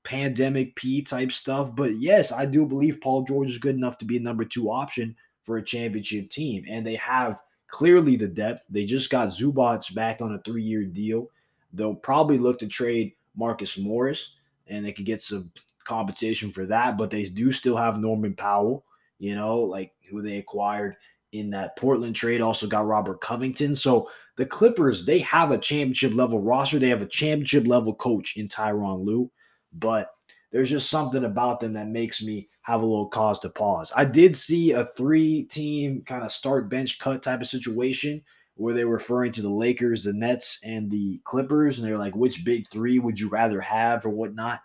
pandemic 0.04 0.76
P 0.76 1.02
type 1.02 1.32
stuff. 1.32 1.76
But 1.76 1.94
yes, 1.94 2.32
I 2.32 2.46
do 2.46 2.66
believe 2.66 3.02
Paul 3.02 3.24
George 3.24 3.50
is 3.50 3.58
good 3.58 3.76
enough 3.76 3.98
to 4.00 4.06
be 4.06 4.18
a 4.18 4.22
number 4.22 4.46
two 4.46 4.72
option 4.72 5.16
for 5.44 5.58
a 5.58 5.64
championship 5.64 6.30
team. 6.30 6.66
And 6.70 6.86
they 6.86 6.96
have 6.96 7.40
clearly 7.68 8.16
the 8.16 8.28
depth. 8.28 8.66
They 8.70 8.86
just 8.86 9.10
got 9.10 9.30
Zubac 9.30 9.94
back 9.94 10.22
on 10.22 10.34
a 10.34 10.42
three 10.42 10.64
year 10.64 10.84
deal. 10.84 11.30
They'll 11.74 11.96
probably 11.96 12.38
look 12.38 12.60
to 12.60 12.68
trade 12.68 13.14
Marcus 13.36 13.78
Morris 13.78 14.36
and 14.68 14.86
they 14.86 14.92
could 14.92 15.06
get 15.06 15.22
some 15.22 15.52
competition 15.86 16.52
for 16.52 16.66
that. 16.68 16.98
But 16.98 17.12
they 17.12 17.24
do 17.26 17.52
still 17.52 17.78
have 17.78 18.00
Norman 18.00 18.34
Powell, 18.34 18.84
you 19.20 19.36
know, 19.36 19.60
like 19.60 19.94
who 20.10 20.22
they 20.22 20.38
acquired 20.38 20.96
in 21.32 21.52
that 21.52 21.76
Portland 21.76 22.16
trade. 22.16 22.42
Also 22.42 22.68
got 22.68 22.88
Robert 22.88 23.22
Covington. 23.22 23.76
So 23.76 24.10
the 24.36 24.46
Clippers, 24.46 25.06
they 25.06 25.20
have 25.20 25.52
a 25.52 25.58
championship 25.58 26.14
level 26.14 26.40
roster. 26.40 26.80
They 26.80 26.90
have 26.90 27.02
a 27.02 27.08
championship 27.08 27.68
level 27.68 27.94
coach 27.94 28.38
in 28.38 28.48
Tyronn 28.48 29.06
Lue 29.06 29.30
but 29.74 30.12
there's 30.52 30.70
just 30.70 30.90
something 30.90 31.26
about 31.26 31.60
them 31.60 31.74
that 31.74 31.88
makes 31.88 32.24
me 32.24 32.50
have 32.62 32.82
a 32.82 32.86
little 32.86 33.08
cause 33.08 33.40
to 33.40 33.50
pause. 33.50 33.92
I 33.96 34.06
did 34.06 34.36
see 34.36 34.72
a 34.72 34.86
three 34.86 35.44
team 35.44 36.04
kind 36.06 36.24
of 36.24 36.32
start 36.32 36.70
bench 36.70 37.00
cut 37.00 37.24
type 37.24 37.42
of 37.42 37.48
situation 37.48 38.24
where 38.56 38.74
they 38.74 38.84
were 38.84 38.96
referring 38.96 39.32
to 39.32 39.42
the 39.42 39.50
Lakers, 39.50 40.04
the 40.04 40.14
Nets, 40.14 40.60
and 40.64 40.92
the 40.92 41.22
Clippers, 41.24 41.80
and 41.80 41.88
they're 41.88 41.98
like, 41.98 42.16
which 42.16 42.44
big 42.44 42.68
three 42.68 43.00
would 43.00 43.20
you 43.20 43.30
rather 43.30 43.62
have 43.62 44.06
or 44.06 44.10
whatnot? 44.10 44.62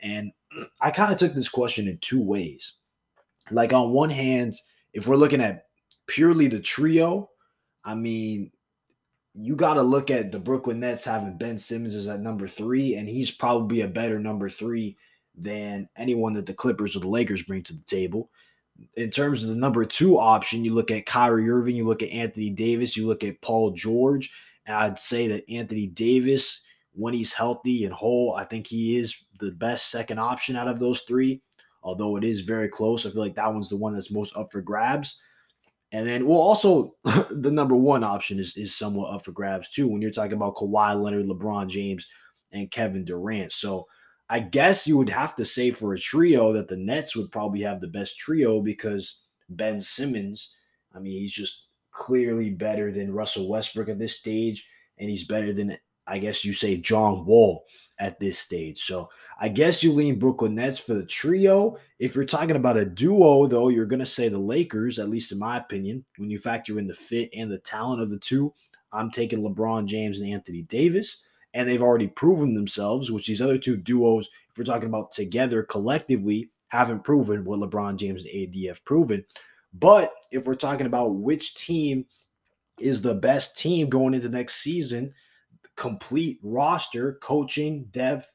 And 0.00 0.32
I 0.80 0.90
kind 0.90 1.12
of 1.12 1.18
took 1.18 1.34
this 1.34 1.48
question 1.48 1.88
in 1.88 1.98
two 1.98 2.22
ways. 2.22 2.74
Like, 3.50 3.72
on 3.72 3.92
one 3.92 4.10
hand, 4.10 4.54
if 4.92 5.06
we're 5.06 5.16
looking 5.16 5.40
at 5.40 5.66
purely 6.06 6.46
the 6.46 6.60
trio, 6.60 7.30
I 7.84 7.94
mean, 7.94 8.50
you 9.40 9.54
got 9.54 9.74
to 9.74 9.82
look 9.82 10.10
at 10.10 10.32
the 10.32 10.38
Brooklyn 10.38 10.80
Nets 10.80 11.04
having 11.04 11.38
Ben 11.38 11.58
Simmons 11.58 11.94
as 11.94 12.08
at 12.08 12.20
number 12.20 12.48
three, 12.48 12.96
and 12.96 13.08
he's 13.08 13.30
probably 13.30 13.82
a 13.82 13.88
better 13.88 14.18
number 14.18 14.48
three 14.48 14.96
than 15.36 15.88
anyone 15.96 16.34
that 16.34 16.46
the 16.46 16.54
Clippers 16.54 16.96
or 16.96 17.00
the 17.00 17.08
Lakers 17.08 17.44
bring 17.44 17.62
to 17.62 17.72
the 17.72 17.84
table. 17.84 18.30
In 18.96 19.10
terms 19.10 19.42
of 19.42 19.50
the 19.50 19.54
number 19.54 19.84
two 19.84 20.18
option, 20.18 20.64
you 20.64 20.74
look 20.74 20.90
at 20.90 21.06
Kyrie 21.06 21.48
Irving, 21.48 21.76
you 21.76 21.84
look 21.84 22.02
at 22.02 22.10
Anthony 22.10 22.50
Davis, 22.50 22.96
you 22.96 23.06
look 23.06 23.22
at 23.22 23.40
Paul 23.40 23.70
George, 23.72 24.32
and 24.66 24.74
I'd 24.74 24.98
say 24.98 25.28
that 25.28 25.48
Anthony 25.48 25.86
Davis, 25.86 26.64
when 26.92 27.14
he's 27.14 27.32
healthy 27.32 27.84
and 27.84 27.94
whole, 27.94 28.34
I 28.34 28.44
think 28.44 28.66
he 28.66 28.96
is 28.96 29.24
the 29.38 29.52
best 29.52 29.88
second 29.90 30.18
option 30.18 30.56
out 30.56 30.68
of 30.68 30.80
those 30.80 31.02
three. 31.02 31.42
Although 31.82 32.16
it 32.16 32.24
is 32.24 32.40
very 32.40 32.68
close, 32.68 33.06
I 33.06 33.10
feel 33.10 33.22
like 33.22 33.36
that 33.36 33.52
one's 33.52 33.68
the 33.68 33.76
one 33.76 33.94
that's 33.94 34.10
most 34.10 34.36
up 34.36 34.50
for 34.50 34.60
grabs. 34.60 35.20
And 35.90 36.06
then, 36.06 36.26
well, 36.26 36.38
also 36.38 36.94
the 37.30 37.50
number 37.50 37.76
one 37.76 38.04
option 38.04 38.38
is 38.38 38.56
is 38.56 38.76
somewhat 38.76 39.14
up 39.14 39.24
for 39.24 39.32
grabs 39.32 39.70
too 39.70 39.88
when 39.88 40.02
you're 40.02 40.10
talking 40.10 40.34
about 40.34 40.56
Kawhi 40.56 41.00
Leonard, 41.00 41.26
LeBron 41.26 41.68
James, 41.68 42.06
and 42.52 42.70
Kevin 42.70 43.04
Durant. 43.04 43.52
So 43.52 43.86
I 44.30 44.40
guess 44.40 44.86
you 44.86 44.98
would 44.98 45.08
have 45.08 45.34
to 45.36 45.44
say 45.44 45.70
for 45.70 45.94
a 45.94 45.98
trio 45.98 46.52
that 46.52 46.68
the 46.68 46.76
Nets 46.76 47.16
would 47.16 47.32
probably 47.32 47.62
have 47.62 47.80
the 47.80 47.88
best 47.88 48.18
trio 48.18 48.60
because 48.60 49.20
Ben 49.48 49.80
Simmons, 49.80 50.54
I 50.94 50.98
mean, 50.98 51.20
he's 51.20 51.32
just 51.32 51.68
clearly 51.90 52.50
better 52.50 52.92
than 52.92 53.12
Russell 53.12 53.48
Westbrook 53.48 53.88
at 53.88 53.98
this 53.98 54.18
stage, 54.18 54.68
and 54.98 55.08
he's 55.08 55.26
better 55.26 55.52
than 55.52 55.78
I 56.08 56.18
guess 56.18 56.44
you 56.44 56.52
say 56.52 56.76
John 56.78 57.24
Wall 57.26 57.64
at 57.98 58.18
this 58.18 58.38
stage. 58.38 58.82
So 58.82 59.08
I 59.40 59.48
guess 59.48 59.82
you 59.82 59.92
lean 59.92 60.18
Brooklyn 60.18 60.54
Nets 60.54 60.78
for 60.78 60.94
the 60.94 61.04
trio. 61.04 61.76
If 61.98 62.14
you're 62.14 62.24
talking 62.24 62.56
about 62.56 62.76
a 62.76 62.84
duo, 62.84 63.46
though, 63.46 63.68
you're 63.68 63.86
going 63.86 64.00
to 64.00 64.06
say 64.06 64.28
the 64.28 64.38
Lakers, 64.38 64.98
at 64.98 65.10
least 65.10 65.32
in 65.32 65.38
my 65.38 65.58
opinion, 65.58 66.04
when 66.16 66.30
you 66.30 66.38
factor 66.38 66.78
in 66.78 66.86
the 66.86 66.94
fit 66.94 67.30
and 67.34 67.50
the 67.50 67.58
talent 67.58 68.02
of 68.02 68.10
the 68.10 68.18
two. 68.18 68.52
I'm 68.92 69.10
taking 69.10 69.40
LeBron 69.40 69.86
James 69.86 70.20
and 70.20 70.32
Anthony 70.32 70.62
Davis, 70.62 71.22
and 71.54 71.68
they've 71.68 71.82
already 71.82 72.08
proven 72.08 72.54
themselves, 72.54 73.10
which 73.10 73.26
these 73.26 73.42
other 73.42 73.58
two 73.58 73.76
duos, 73.76 74.28
if 74.50 74.58
we're 74.58 74.64
talking 74.64 74.88
about 74.88 75.12
together 75.12 75.62
collectively, 75.62 76.50
haven't 76.68 77.04
proven 77.04 77.44
what 77.44 77.60
LeBron 77.60 77.96
James 77.96 78.24
and 78.24 78.34
AD 78.34 78.68
have 78.68 78.84
proven. 78.84 79.24
But 79.74 80.12
if 80.32 80.46
we're 80.46 80.54
talking 80.54 80.86
about 80.86 81.16
which 81.16 81.54
team 81.54 82.06
is 82.80 83.02
the 83.02 83.14
best 83.14 83.58
team 83.58 83.88
going 83.88 84.14
into 84.14 84.28
next 84.28 84.56
season, 84.56 85.12
complete 85.78 86.38
roster, 86.42 87.18
coaching, 87.22 87.86
depth, 87.92 88.30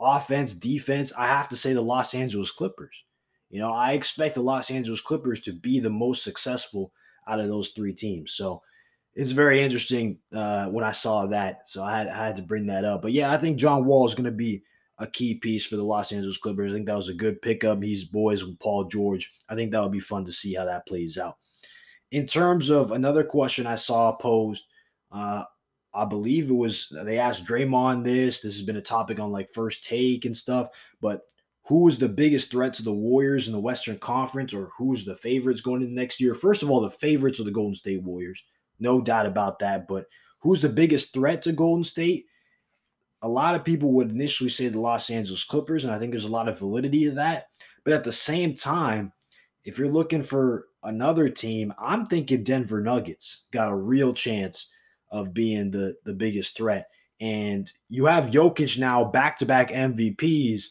offense, 0.00 0.54
defense, 0.54 1.12
I 1.16 1.26
have 1.26 1.48
to 1.50 1.56
say 1.56 1.72
the 1.72 1.82
Los 1.82 2.14
Angeles 2.14 2.50
Clippers. 2.50 3.04
You 3.50 3.60
know, 3.60 3.72
I 3.72 3.92
expect 3.92 4.36
the 4.36 4.42
Los 4.42 4.70
Angeles 4.70 5.00
Clippers 5.00 5.40
to 5.42 5.52
be 5.52 5.80
the 5.80 5.90
most 5.90 6.24
successful 6.24 6.92
out 7.28 7.40
of 7.40 7.48
those 7.48 7.70
three 7.70 7.92
teams. 7.92 8.34
So 8.34 8.62
it's 9.14 9.30
very 9.32 9.62
interesting 9.62 10.18
uh, 10.32 10.68
when 10.68 10.84
I 10.84 10.92
saw 10.92 11.26
that. 11.26 11.62
So 11.66 11.84
I 11.84 11.98
had, 11.98 12.08
I 12.08 12.26
had 12.26 12.36
to 12.36 12.42
bring 12.42 12.66
that 12.66 12.84
up. 12.84 13.02
But 13.02 13.12
yeah, 13.12 13.32
I 13.32 13.38
think 13.38 13.58
John 13.58 13.84
Wall 13.84 14.06
is 14.06 14.14
going 14.14 14.24
to 14.24 14.32
be 14.32 14.62
a 14.98 15.06
key 15.06 15.34
piece 15.34 15.66
for 15.66 15.76
the 15.76 15.84
Los 15.84 16.12
Angeles 16.12 16.38
Clippers. 16.38 16.70
I 16.70 16.74
think 16.74 16.86
that 16.86 16.96
was 16.96 17.08
a 17.08 17.14
good 17.14 17.42
pickup. 17.42 17.82
He's 17.82 18.04
boys 18.04 18.44
with 18.44 18.58
Paul 18.60 18.84
George. 18.84 19.32
I 19.48 19.54
think 19.54 19.72
that 19.72 19.82
would 19.82 19.92
be 19.92 20.00
fun 20.00 20.24
to 20.24 20.32
see 20.32 20.54
how 20.54 20.64
that 20.64 20.86
plays 20.86 21.18
out. 21.18 21.36
In 22.10 22.26
terms 22.26 22.70
of 22.70 22.92
another 22.92 23.24
question 23.24 23.66
I 23.66 23.74
saw 23.74 24.12
posed, 24.12 24.64
uh, 25.10 25.44
I 25.94 26.04
believe 26.04 26.50
it 26.50 26.54
was 26.54 26.92
they 27.04 27.18
asked 27.18 27.46
Draymond 27.46 28.04
this. 28.04 28.40
This 28.40 28.56
has 28.56 28.66
been 28.66 28.76
a 28.76 28.82
topic 28.82 29.20
on 29.20 29.30
like 29.30 29.52
first 29.52 29.84
take 29.84 30.24
and 30.24 30.36
stuff. 30.36 30.68
But 31.00 31.22
who 31.66 31.88
is 31.88 31.98
the 31.98 32.08
biggest 32.08 32.50
threat 32.50 32.74
to 32.74 32.82
the 32.82 32.92
Warriors 32.92 33.46
in 33.46 33.52
the 33.52 33.60
Western 33.60 33.98
Conference, 33.98 34.52
or 34.52 34.70
who's 34.76 35.04
the 35.04 35.14
favorites 35.14 35.60
going 35.60 35.82
into 35.82 35.94
next 35.94 36.20
year? 36.20 36.34
First 36.34 36.62
of 36.62 36.70
all, 36.70 36.80
the 36.80 36.90
favorites 36.90 37.40
are 37.40 37.44
the 37.44 37.50
Golden 37.50 37.74
State 37.74 38.02
Warriors, 38.02 38.42
no 38.80 39.00
doubt 39.00 39.26
about 39.26 39.60
that. 39.60 39.86
But 39.88 40.06
who's 40.40 40.60
the 40.60 40.68
biggest 40.68 41.14
threat 41.14 41.42
to 41.42 41.52
Golden 41.52 41.84
State? 41.84 42.26
A 43.22 43.28
lot 43.28 43.54
of 43.54 43.64
people 43.64 43.92
would 43.92 44.10
initially 44.10 44.50
say 44.50 44.68
the 44.68 44.80
Los 44.80 45.08
Angeles 45.08 45.44
Clippers, 45.44 45.84
and 45.84 45.94
I 45.94 45.98
think 45.98 46.10
there's 46.10 46.26
a 46.26 46.28
lot 46.28 46.48
of 46.48 46.58
validity 46.58 47.04
to 47.04 47.12
that. 47.12 47.46
But 47.84 47.94
at 47.94 48.04
the 48.04 48.12
same 48.12 48.54
time, 48.54 49.12
if 49.64 49.78
you're 49.78 49.88
looking 49.88 50.22
for 50.22 50.66
another 50.82 51.30
team, 51.30 51.72
I'm 51.78 52.04
thinking 52.04 52.44
Denver 52.44 52.82
Nuggets 52.82 53.46
got 53.50 53.70
a 53.70 53.74
real 53.74 54.12
chance 54.12 54.70
of 55.14 55.32
being 55.32 55.70
the 55.70 55.94
the 56.04 56.12
biggest 56.12 56.56
threat. 56.56 56.88
And 57.20 57.70
you 57.88 58.06
have 58.06 58.32
Jokic 58.32 58.78
now 58.78 59.04
back 59.04 59.38
to 59.38 59.46
back 59.46 59.70
MVPs. 59.70 60.64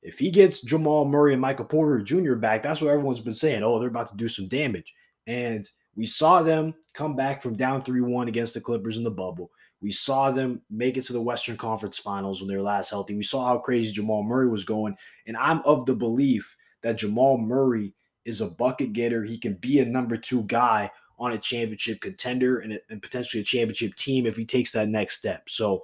If 0.00 0.20
he 0.20 0.30
gets 0.30 0.62
Jamal 0.62 1.04
Murray 1.04 1.32
and 1.32 1.42
Michael 1.42 1.64
Porter 1.64 2.00
Jr. 2.02 2.36
back, 2.36 2.62
that's 2.62 2.80
what 2.80 2.90
everyone's 2.90 3.20
been 3.20 3.34
saying. 3.34 3.64
Oh, 3.64 3.78
they're 3.78 3.88
about 3.88 4.08
to 4.10 4.16
do 4.16 4.28
some 4.28 4.46
damage. 4.46 4.94
And 5.26 5.68
we 5.96 6.06
saw 6.06 6.42
them 6.42 6.74
come 6.94 7.16
back 7.16 7.42
from 7.42 7.56
down 7.56 7.82
3 7.82 8.00
1 8.00 8.28
against 8.28 8.54
the 8.54 8.60
Clippers 8.60 8.96
in 8.96 9.02
the 9.02 9.10
bubble. 9.10 9.50
We 9.80 9.90
saw 9.90 10.30
them 10.30 10.62
make 10.70 10.96
it 10.96 11.02
to 11.06 11.12
the 11.12 11.20
Western 11.20 11.56
Conference 11.56 11.98
Finals 11.98 12.40
when 12.40 12.48
they 12.48 12.56
were 12.56 12.62
last 12.62 12.90
healthy. 12.90 13.16
We 13.16 13.24
saw 13.24 13.44
how 13.44 13.58
crazy 13.58 13.92
Jamal 13.92 14.22
Murray 14.22 14.48
was 14.48 14.64
going. 14.64 14.96
And 15.26 15.36
I'm 15.36 15.60
of 15.64 15.86
the 15.86 15.94
belief 15.94 16.56
that 16.82 16.98
Jamal 16.98 17.36
Murray 17.36 17.94
is 18.24 18.40
a 18.40 18.46
bucket 18.46 18.92
getter. 18.92 19.24
He 19.24 19.38
can 19.38 19.54
be 19.54 19.80
a 19.80 19.84
number 19.84 20.16
two 20.16 20.44
guy 20.44 20.90
on 21.18 21.32
a 21.32 21.38
championship 21.38 22.00
contender 22.00 22.60
and, 22.60 22.80
and 22.90 23.02
potentially 23.02 23.40
a 23.40 23.44
championship 23.44 23.94
team 23.94 24.26
if 24.26 24.36
he 24.36 24.44
takes 24.44 24.72
that 24.72 24.88
next 24.88 25.16
step. 25.16 25.48
So 25.50 25.82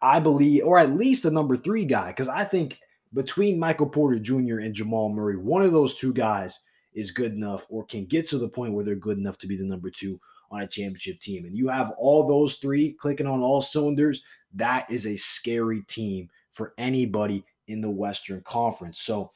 I 0.00 0.20
believe, 0.20 0.64
or 0.64 0.78
at 0.78 0.94
least 0.94 1.24
a 1.24 1.30
number 1.30 1.56
three 1.56 1.84
guy, 1.84 2.08
because 2.08 2.28
I 2.28 2.44
think 2.44 2.78
between 3.14 3.58
Michael 3.58 3.88
Porter 3.88 4.18
Jr. 4.18 4.58
and 4.58 4.74
Jamal 4.74 5.08
Murray, 5.08 5.36
one 5.36 5.62
of 5.62 5.72
those 5.72 5.98
two 5.98 6.12
guys 6.12 6.60
is 6.92 7.10
good 7.10 7.32
enough 7.32 7.66
or 7.68 7.84
can 7.84 8.04
get 8.04 8.28
to 8.28 8.38
the 8.38 8.48
point 8.48 8.72
where 8.72 8.84
they're 8.84 8.96
good 8.96 9.18
enough 9.18 9.38
to 9.38 9.46
be 9.46 9.56
the 9.56 9.64
number 9.64 9.90
two 9.90 10.20
on 10.50 10.62
a 10.62 10.66
championship 10.66 11.20
team. 11.20 11.44
And 11.44 11.56
you 11.56 11.68
have 11.68 11.92
all 11.98 12.26
those 12.26 12.56
three 12.56 12.92
clicking 12.92 13.26
on 13.26 13.40
all 13.40 13.62
cylinders. 13.62 14.22
That 14.54 14.90
is 14.90 15.06
a 15.06 15.16
scary 15.16 15.82
team 15.82 16.28
for 16.52 16.74
anybody 16.78 17.44
in 17.66 17.80
the 17.80 17.90
Western 17.90 18.40
Conference. 18.42 18.98
So 18.98 19.30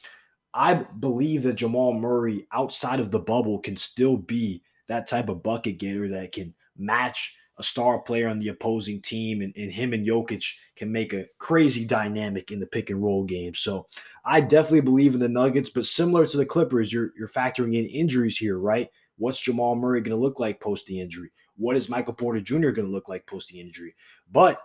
I 0.54 0.74
believe 0.74 1.42
that 1.44 1.54
Jamal 1.54 1.92
Murray 1.92 2.46
outside 2.52 3.00
of 3.00 3.10
the 3.10 3.20
bubble 3.20 3.58
can 3.58 3.76
still 3.76 4.16
be 4.16 4.62
that 4.88 5.08
type 5.08 5.28
of 5.28 5.42
bucket 5.42 5.78
getter 5.78 6.08
that 6.08 6.32
can 6.32 6.54
match 6.76 7.36
a 7.58 7.62
star 7.62 7.98
player 7.98 8.28
on 8.28 8.38
the 8.38 8.48
opposing 8.48 9.00
team, 9.00 9.40
and, 9.42 9.52
and 9.56 9.70
him 9.70 9.92
and 9.92 10.06
Jokic 10.06 10.54
can 10.76 10.90
make 10.90 11.12
a 11.12 11.26
crazy 11.38 11.84
dynamic 11.84 12.50
in 12.50 12.60
the 12.60 12.66
pick 12.66 12.90
and 12.90 13.02
roll 13.02 13.24
game. 13.24 13.54
So 13.54 13.86
I 14.24 14.40
definitely 14.40 14.80
believe 14.80 15.14
in 15.14 15.20
the 15.20 15.28
Nuggets, 15.28 15.70
but 15.70 15.86
similar 15.86 16.26
to 16.26 16.36
the 16.36 16.46
Clippers, 16.46 16.92
you're 16.92 17.12
you're 17.18 17.28
factoring 17.28 17.76
in 17.76 17.84
injuries 17.86 18.38
here, 18.38 18.58
right? 18.58 18.88
What's 19.18 19.40
Jamal 19.40 19.76
Murray 19.76 20.00
going 20.00 20.16
to 20.16 20.22
look 20.22 20.40
like 20.40 20.60
post 20.60 20.86
the 20.86 21.00
injury? 21.00 21.30
What 21.56 21.76
is 21.76 21.88
Michael 21.88 22.14
Porter 22.14 22.40
Jr. 22.40 22.70
going 22.70 22.86
to 22.86 22.92
look 22.92 23.08
like 23.08 23.26
post 23.26 23.48
the 23.48 23.60
injury? 23.60 23.94
But 24.30 24.60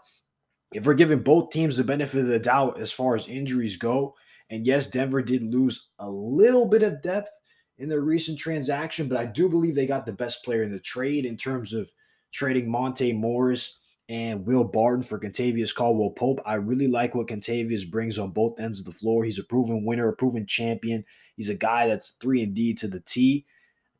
if 0.74 0.86
we're 0.86 0.94
giving 0.94 1.20
both 1.20 1.52
teams 1.52 1.78
the 1.78 1.84
benefit 1.84 2.22
of 2.22 2.28
the 2.28 2.40
doubt 2.40 2.80
as 2.80 2.92
far 2.92 3.16
as 3.16 3.28
injuries 3.28 3.78
go, 3.78 4.16
and 4.50 4.66
yes, 4.66 4.90
Denver 4.90 5.22
did 5.22 5.44
lose 5.44 5.90
a 6.00 6.10
little 6.10 6.68
bit 6.68 6.84
of 6.84 7.02
depth 7.02 7.37
in 7.78 7.90
their 7.90 8.02
recent 8.02 8.40
transaction, 8.40 9.08
but 9.08 9.18
I 9.18 9.26
do 9.26 9.50
believe 9.50 9.76
they 9.76 9.88
got 9.88 10.06
the 10.06 10.14
best 10.14 10.44
player 10.44 10.64
in 10.64 10.72
the 10.72 10.80
trade 10.80 11.26
in 11.26 11.38
terms 11.38 11.74
of 11.74 11.92
trading 12.32 12.70
Monte 12.70 13.14
Morris 13.14 13.80
and 14.10 14.46
Will 14.46 14.64
Barton 14.64 15.04
for 15.04 15.20
Kentavious 15.20 15.76
Caldwell 15.76 16.12
Pope. 16.12 16.40
I 16.46 16.56
really 16.56 16.88
like 16.88 17.14
what 17.14 17.28
Kentavious 17.28 17.90
brings 17.90 18.18
on 18.18 18.32
both 18.32 18.60
ends 18.60 18.80
of 18.80 18.86
the 18.86 18.92
floor. 18.92 19.24
He's 19.24 19.40
a 19.40 19.44
proven 19.44 19.84
winner, 19.84 20.08
a 20.08 20.16
proven 20.16 20.46
champion. 20.48 21.04
He's 21.36 21.50
a 21.50 21.56
guy 21.56 21.88
that's 21.88 22.12
three 22.12 22.42
and 22.42 22.54
D 22.54 22.74
to 22.76 22.88
the 22.88 23.02
T. 23.02 23.46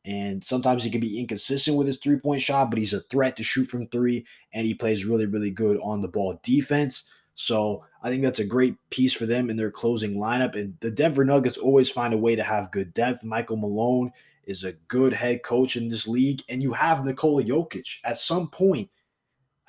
And 0.04 0.42
sometimes 0.42 0.84
he 0.84 0.90
can 0.90 1.00
be 1.00 1.20
inconsistent 1.20 1.76
with 1.76 1.86
his 1.86 1.98
three 1.98 2.18
point 2.18 2.40
shot, 2.40 2.70
but 2.70 2.78
he's 2.78 2.94
a 2.94 3.00
threat 3.02 3.36
to 3.36 3.42
shoot 3.42 3.66
from 3.66 3.88
three, 3.88 4.26
and 4.54 4.66
he 4.66 4.74
plays 4.74 5.04
really, 5.04 5.26
really 5.26 5.50
good 5.50 5.78
on 5.82 6.00
the 6.00 6.08
ball 6.08 6.40
defense. 6.42 7.08
So 7.40 7.84
I 8.02 8.10
think 8.10 8.24
that's 8.24 8.40
a 8.40 8.44
great 8.44 8.74
piece 8.90 9.12
for 9.12 9.24
them 9.24 9.48
in 9.48 9.56
their 9.56 9.70
closing 9.70 10.16
lineup. 10.16 10.58
And 10.58 10.76
the 10.80 10.90
Denver 10.90 11.24
Nuggets 11.24 11.56
always 11.56 11.88
find 11.88 12.12
a 12.12 12.18
way 12.18 12.34
to 12.34 12.42
have 12.42 12.72
good 12.72 12.92
depth. 12.92 13.22
Michael 13.22 13.56
Malone 13.56 14.10
is 14.44 14.64
a 14.64 14.72
good 14.88 15.12
head 15.12 15.44
coach 15.44 15.76
in 15.76 15.88
this 15.88 16.08
league. 16.08 16.42
And 16.48 16.60
you 16.60 16.72
have 16.72 17.04
Nikola 17.04 17.44
Jokic. 17.44 18.00
At 18.02 18.18
some 18.18 18.48
point, 18.48 18.90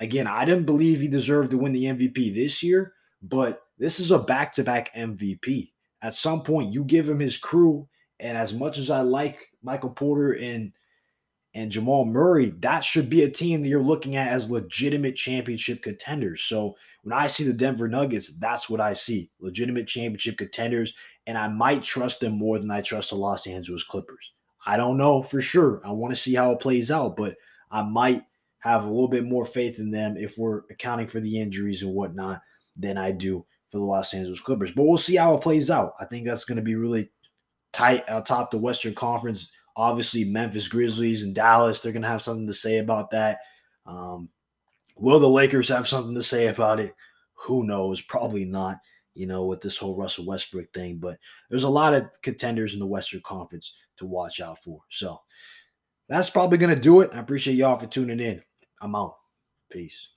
again, 0.00 0.26
I 0.26 0.44
didn't 0.44 0.66
believe 0.66 0.98
he 0.98 1.06
deserved 1.06 1.52
to 1.52 1.58
win 1.58 1.72
the 1.72 1.84
MVP 1.84 2.34
this 2.34 2.60
year, 2.60 2.94
but 3.22 3.62
this 3.78 4.00
is 4.00 4.10
a 4.10 4.18
back 4.18 4.52
to 4.54 4.64
back 4.64 4.92
MVP. 4.96 5.70
At 6.02 6.14
some 6.14 6.42
point, 6.42 6.74
you 6.74 6.82
give 6.82 7.08
him 7.08 7.20
his 7.20 7.36
crew. 7.36 7.88
And 8.18 8.36
as 8.36 8.52
much 8.52 8.78
as 8.78 8.90
I 8.90 9.02
like 9.02 9.48
Michael 9.62 9.90
Porter 9.90 10.32
and 10.32 10.72
and 11.54 11.72
Jamal 11.72 12.04
Murray, 12.04 12.50
that 12.60 12.84
should 12.84 13.10
be 13.10 13.22
a 13.22 13.30
team 13.30 13.62
that 13.62 13.68
you're 13.68 13.82
looking 13.82 14.16
at 14.16 14.28
as 14.28 14.50
legitimate 14.50 15.16
championship 15.16 15.82
contenders. 15.82 16.42
So 16.42 16.76
when 17.02 17.12
I 17.12 17.26
see 17.26 17.44
the 17.44 17.52
Denver 17.52 17.88
Nuggets, 17.88 18.38
that's 18.38 18.70
what 18.70 18.80
I 18.80 18.94
see 18.94 19.30
legitimate 19.40 19.88
championship 19.88 20.38
contenders. 20.38 20.94
And 21.26 21.36
I 21.36 21.48
might 21.48 21.82
trust 21.82 22.20
them 22.20 22.38
more 22.38 22.58
than 22.58 22.70
I 22.70 22.80
trust 22.80 23.10
the 23.10 23.16
Los 23.16 23.46
Angeles 23.46 23.84
Clippers. 23.84 24.32
I 24.64 24.76
don't 24.76 24.96
know 24.96 25.22
for 25.22 25.40
sure. 25.40 25.80
I 25.84 25.90
want 25.90 26.14
to 26.14 26.20
see 26.20 26.34
how 26.34 26.52
it 26.52 26.60
plays 26.60 26.90
out, 26.90 27.16
but 27.16 27.36
I 27.70 27.82
might 27.82 28.22
have 28.60 28.84
a 28.84 28.88
little 28.88 29.08
bit 29.08 29.24
more 29.24 29.44
faith 29.44 29.78
in 29.78 29.90
them 29.90 30.16
if 30.16 30.36
we're 30.36 30.62
accounting 30.70 31.06
for 31.06 31.20
the 31.20 31.40
injuries 31.40 31.82
and 31.82 31.94
whatnot 31.94 32.42
than 32.76 32.98
I 32.98 33.10
do 33.10 33.46
for 33.70 33.78
the 33.78 33.84
Los 33.84 34.12
Angeles 34.14 34.40
Clippers. 34.40 34.70
But 34.72 34.84
we'll 34.84 34.98
see 34.98 35.16
how 35.16 35.34
it 35.34 35.42
plays 35.42 35.70
out. 35.70 35.94
I 35.98 36.04
think 36.04 36.26
that's 36.26 36.44
going 36.44 36.56
to 36.56 36.62
be 36.62 36.74
really 36.74 37.10
tight 37.72 38.08
uh, 38.08 38.18
atop 38.18 38.50
the 38.50 38.58
Western 38.58 38.94
Conference. 38.94 39.50
Obviously, 39.76 40.24
Memphis 40.24 40.68
Grizzlies 40.68 41.22
and 41.22 41.34
Dallas, 41.34 41.80
they're 41.80 41.92
going 41.92 42.02
to 42.02 42.08
have 42.08 42.22
something 42.22 42.46
to 42.46 42.54
say 42.54 42.78
about 42.78 43.10
that. 43.10 43.38
Um, 43.86 44.28
Will 44.96 45.18
the 45.18 45.28
Lakers 45.28 45.68
have 45.70 45.88
something 45.88 46.14
to 46.14 46.22
say 46.22 46.48
about 46.48 46.78
it? 46.78 46.94
Who 47.32 47.64
knows? 47.64 48.02
Probably 48.02 48.44
not, 48.44 48.78
you 49.14 49.26
know, 49.26 49.46
with 49.46 49.62
this 49.62 49.78
whole 49.78 49.96
Russell 49.96 50.26
Westbrook 50.26 50.72
thing. 50.74 50.98
But 50.98 51.18
there's 51.48 51.64
a 51.64 51.70
lot 51.70 51.94
of 51.94 52.10
contenders 52.20 52.74
in 52.74 52.80
the 52.80 52.86
Western 52.86 53.22
Conference 53.22 53.78
to 53.96 54.04
watch 54.04 54.40
out 54.40 54.62
for. 54.62 54.80
So 54.90 55.18
that's 56.08 56.28
probably 56.28 56.58
going 56.58 56.74
to 56.74 56.80
do 56.80 57.00
it. 57.00 57.10
I 57.14 57.18
appreciate 57.18 57.54
y'all 57.54 57.78
for 57.78 57.86
tuning 57.86 58.20
in. 58.20 58.42
I'm 58.82 58.94
out. 58.94 59.16
Peace. 59.70 60.08